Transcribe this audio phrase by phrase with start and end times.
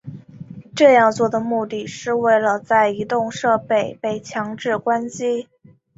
[0.75, 5.47] 这样做的目的是为了在移动设备被强制关机。